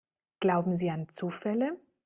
Glauben 0.39 0.75
Sie 0.75 0.89
an 0.89 1.09
Zufälle? 1.09 1.77